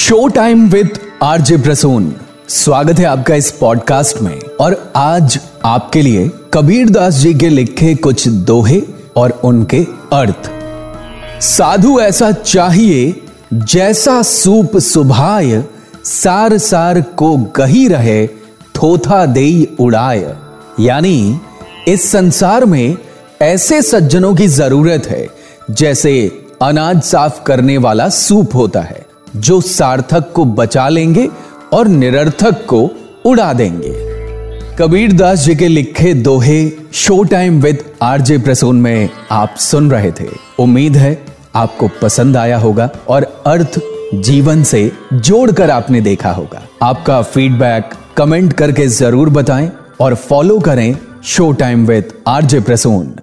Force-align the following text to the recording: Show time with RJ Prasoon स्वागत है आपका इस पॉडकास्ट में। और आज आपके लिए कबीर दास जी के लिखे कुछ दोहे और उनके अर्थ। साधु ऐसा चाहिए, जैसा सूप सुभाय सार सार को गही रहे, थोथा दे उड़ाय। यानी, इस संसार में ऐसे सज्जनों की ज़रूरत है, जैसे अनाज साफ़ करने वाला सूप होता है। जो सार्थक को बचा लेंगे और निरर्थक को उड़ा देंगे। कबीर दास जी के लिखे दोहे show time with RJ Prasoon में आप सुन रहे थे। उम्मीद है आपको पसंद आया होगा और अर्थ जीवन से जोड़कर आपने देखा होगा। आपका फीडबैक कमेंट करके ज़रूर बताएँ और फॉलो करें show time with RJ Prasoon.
Show 0.00 0.28
time 0.28 0.68
with 0.68 0.98
RJ 1.22 1.56
Prasoon 1.56 2.14
स्वागत 2.48 2.98
है 2.98 3.04
आपका 3.04 3.34
इस 3.34 3.50
पॉडकास्ट 3.50 4.20
में। 4.22 4.40
और 4.60 4.92
आज 4.96 5.38
आपके 5.64 6.02
लिए 6.02 6.30
कबीर 6.54 6.90
दास 6.90 7.14
जी 7.14 7.34
के 7.34 7.48
लिखे 7.48 7.94
कुछ 7.94 8.28
दोहे 8.28 8.82
और 9.16 9.30
उनके 9.44 9.86
अर्थ। 10.12 10.50
साधु 11.42 12.00
ऐसा 12.00 12.32
चाहिए, 12.32 13.22
जैसा 13.54 14.22
सूप 14.22 14.78
सुभाय 14.78 15.64
सार 16.04 16.58
सार 16.58 17.00
को 17.00 17.36
गही 17.36 17.88
रहे, 17.88 18.26
थोथा 18.74 19.26
दे 19.26 19.76
उड़ाय। 19.80 20.36
यानी, 20.80 21.40
इस 21.88 22.10
संसार 22.12 22.64
में 22.64 22.96
ऐसे 23.42 23.82
सज्जनों 23.82 24.34
की 24.34 24.46
ज़रूरत 24.46 25.06
है, 25.06 25.26
जैसे 25.70 26.42
अनाज 26.62 27.02
साफ़ 27.02 27.42
करने 27.42 27.78
वाला 27.78 28.08
सूप 28.08 28.54
होता 28.54 28.80
है। 28.80 29.09
जो 29.36 29.60
सार्थक 29.60 30.32
को 30.32 30.44
बचा 30.44 30.88
लेंगे 30.88 31.28
और 31.72 31.88
निरर्थक 31.88 32.64
को 32.66 32.80
उड़ा 33.26 33.52
देंगे। 33.52 33.92
कबीर 34.78 35.12
दास 35.12 35.38
जी 35.38 35.54
के 35.56 35.68
लिखे 35.68 36.14
दोहे 36.14 36.60
show 36.94 37.22
time 37.22 37.60
with 37.60 37.84
RJ 38.02 38.38
Prasoon 38.38 38.80
में 38.80 39.08
आप 39.30 39.54
सुन 39.60 39.90
रहे 39.90 40.10
थे। 40.10 40.28
उम्मीद 40.58 40.96
है 40.96 41.16
आपको 41.54 41.88
पसंद 42.02 42.36
आया 42.36 42.58
होगा 42.58 42.88
और 43.08 43.24
अर्थ 43.46 43.80
जीवन 44.14 44.62
से 44.62 44.90
जोड़कर 45.14 45.70
आपने 45.70 46.00
देखा 46.00 46.30
होगा। 46.30 46.62
आपका 46.82 47.20
फीडबैक 47.22 47.90
कमेंट 48.16 48.52
करके 48.52 48.86
ज़रूर 48.88 49.28
बताएँ 49.30 49.70
और 50.00 50.14
फॉलो 50.14 50.58
करें 50.58 50.96
show 51.24 51.50
time 51.52 51.86
with 51.86 52.12
RJ 52.28 52.60
Prasoon. 52.60 53.14